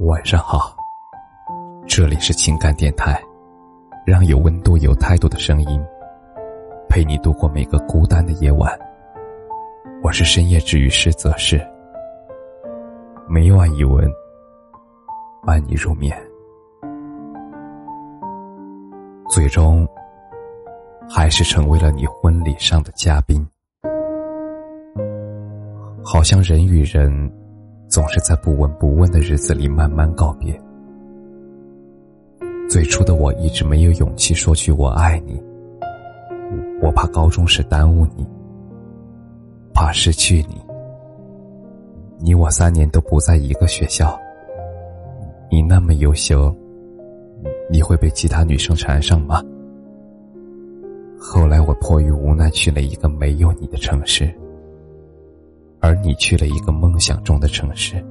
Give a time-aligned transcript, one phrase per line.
[0.00, 0.74] 晚上好，
[1.86, 3.22] 这里是情感电台，
[4.06, 5.78] 让有温度、有态度的声音
[6.88, 8.72] 陪你度过每个孤单的夜晚。
[10.02, 11.60] 我是深夜治愈师则是，
[13.28, 14.10] 每晚一文
[15.44, 16.16] 伴你入眠，
[19.28, 19.86] 最终
[21.10, 23.46] 还是成为了你婚礼上的嘉宾。
[26.02, 27.39] 好像人与人。
[27.90, 30.58] 总是在不闻不问的日子里慢慢告别。
[32.68, 35.42] 最初的我一直没有勇气说句“我爱你”，
[36.80, 38.24] 我怕高中时耽误你，
[39.74, 40.60] 怕失去你。
[42.16, 44.16] 你我三年都不在一个学校，
[45.50, 46.54] 你那么优秀，
[47.68, 49.42] 你会被其他女生缠上吗？
[51.18, 54.32] 后来我迫于无奈去了一个没有你的城市。
[55.80, 58.04] 而你去了一个梦想中的城市，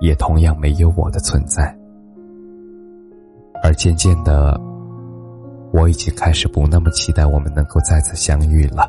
[0.00, 1.76] 也同样没有我的存在。
[3.62, 4.60] 而渐渐的，
[5.72, 8.88] 我已经开始不那么期待我们能够再次相遇了。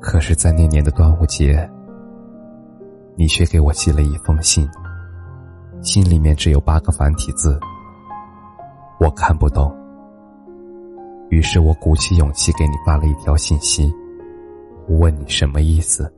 [0.00, 1.68] 可是，在那年的端午节，
[3.16, 4.68] 你却给我寄了一封信，
[5.82, 7.58] 信里面只有八个繁体字，
[9.00, 9.74] 我看不懂。
[11.30, 13.92] 于是我鼓起勇气给你发了一条信息。
[14.98, 16.12] 问你什么意思？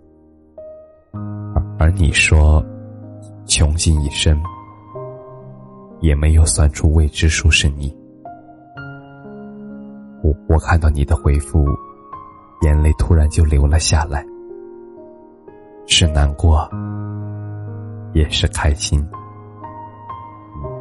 [1.78, 2.64] 而你说，
[3.44, 4.40] 穷尽一生，
[6.00, 7.94] 也没有算出未知数是你。
[10.22, 11.66] 我我看到你的回复，
[12.62, 14.24] 眼泪突然就流了下来，
[15.86, 16.68] 是难过，
[18.14, 19.06] 也是开心。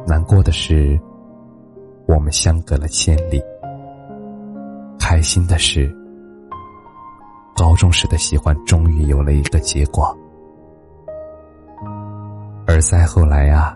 [0.06, 0.98] 难过的是，
[2.06, 3.40] 我们相隔了千里；
[4.98, 5.94] 开心的是。
[7.62, 10.12] 高中时的喜欢终于有了一个结果，
[12.66, 13.72] 而再后来啊，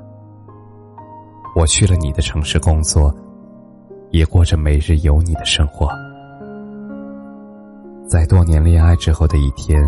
[1.54, 3.14] 我去了你的城市工作，
[4.10, 5.88] 也过着每日有你的生活。
[8.08, 9.80] 在多年恋爱之后的一天，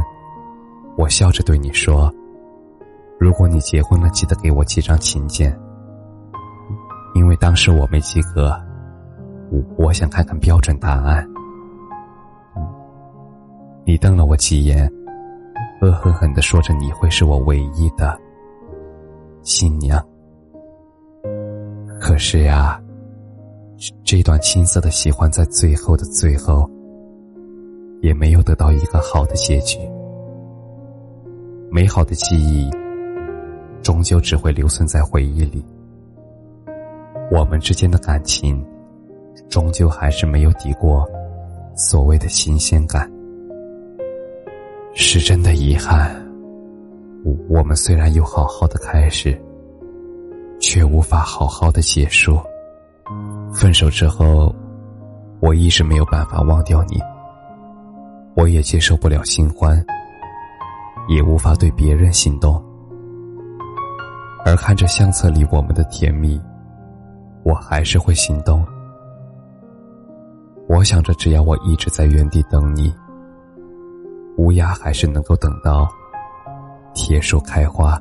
[0.96, 2.08] 我笑着对你说
[3.18, 5.52] ：“如果你结婚了，记得给我寄张请柬，
[7.16, 8.56] 因为当时我没及格，
[9.50, 11.28] 我我想看看标准答案。”
[13.88, 14.86] 你瞪了我几眼，
[15.80, 18.20] 恶狠狠的说着：“你会是我唯一的
[19.42, 19.98] 新娘。”
[21.98, 22.78] 可是呀，
[24.04, 26.68] 这段青涩的喜欢在最后的最后，
[28.02, 29.78] 也没有得到一个好的结局。
[31.70, 32.70] 美好的记忆，
[33.82, 35.64] 终究只会留存在回忆里。
[37.30, 38.62] 我们之间的感情，
[39.48, 41.08] 终究还是没有抵过
[41.74, 43.10] 所谓的新鲜感。
[44.94, 46.14] 是真的遗憾，
[47.48, 49.40] 我们虽然有好好的开始，
[50.60, 52.38] 却无法好好的结束。
[53.52, 54.54] 分手之后，
[55.40, 57.00] 我一直没有办法忘掉你，
[58.34, 59.84] 我也接受不了新欢，
[61.08, 62.62] 也无法对别人心动。
[64.44, 66.40] 而看着相册里我们的甜蜜，
[67.44, 68.66] 我还是会心动。
[70.68, 72.92] 我想着，只要我一直在原地等你。
[74.38, 75.88] 乌鸦还是能够等到
[76.94, 78.00] 铁树开花，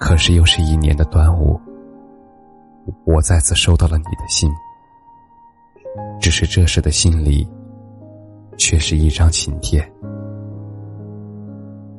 [0.00, 1.60] 可是又是一年的端午，
[3.04, 4.50] 我再次收到了你的信，
[6.20, 7.48] 只是这时的信里
[8.58, 9.80] 却是一张请帖。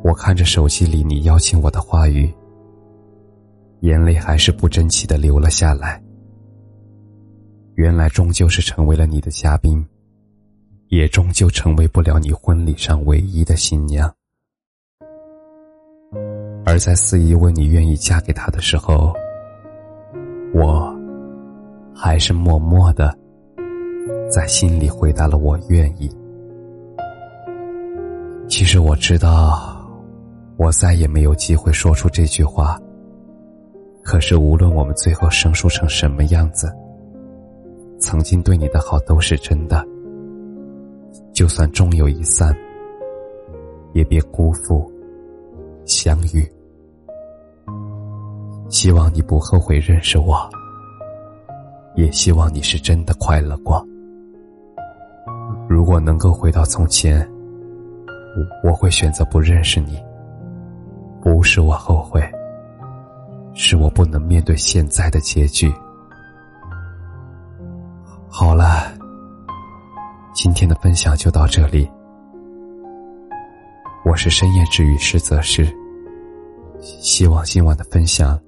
[0.03, 2.31] 我看着手机里你邀请我的话语，
[3.79, 6.01] 眼泪还是不争气的流了下来。
[7.75, 9.85] 原来终究是成为了你的嘉宾。
[10.89, 14.11] 也终究成为不了你婚礼上唯一的新娘。
[16.65, 19.13] 而在司仪问你愿意嫁给他的时候，
[20.53, 20.93] 我
[21.95, 23.17] 还是默默的
[24.29, 26.09] 在心里回答了我愿意。
[28.47, 29.77] 其实我知道，
[30.57, 32.79] 我再也没有机会说出这句话。
[34.03, 36.73] 可是无论我们最后生疏成什么样子，
[37.99, 39.85] 曾经对你的好都是真的。
[41.37, 42.51] 就算终有一散，
[43.93, 44.91] 也别辜负
[45.85, 46.43] 相遇。
[48.69, 50.49] 希望你不后悔认识我，
[51.93, 53.85] 也希望你是真的快乐过。
[55.69, 57.21] 如果能够回到从前，
[58.63, 60.03] 我会选择不认识你。
[61.21, 62.19] 不是我后悔，
[63.53, 65.71] 是我不能面对现在的结局。
[70.57, 71.87] 今天的分享就到这里。
[74.03, 75.71] 我是深夜治愈师，泽师
[76.81, 78.39] 希望今晚的分享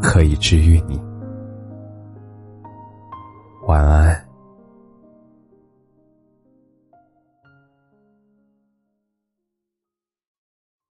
[0.00, 0.98] 可以治愈你。
[3.66, 4.09] 晚安。